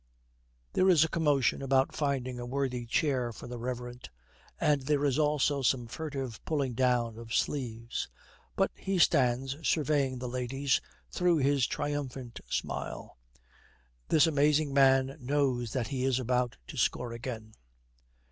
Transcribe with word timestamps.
There 0.73 0.89
is 0.89 1.03
a 1.03 1.07
commotion 1.07 1.61
about 1.61 1.95
finding 1.95 2.39
a 2.39 2.45
worthy 2.47 2.87
chair 2.87 3.31
for 3.31 3.45
the 3.45 3.59
reverent, 3.59 4.09
and 4.59 4.81
there 4.81 5.05
is 5.05 5.19
also 5.19 5.61
some 5.61 5.85
furtive 5.85 6.43
pulling 6.43 6.73
down 6.73 7.19
of 7.19 7.35
sleeves, 7.35 8.07
but 8.55 8.71
he 8.75 8.97
stands 8.97 9.57
surveying 9.61 10.17
the 10.17 10.27
ladies 10.27 10.81
through 11.11 11.37
his 11.37 11.67
triumphant 11.67 12.41
smile. 12.49 13.19
This 14.07 14.25
amazing 14.25 14.73
man 14.73 15.19
knows 15.19 15.71
that 15.73 15.89
he 15.89 16.03
is 16.03 16.19
about 16.19 16.57
to 16.65 16.77
score 16.77 17.11
again. 17.11 17.53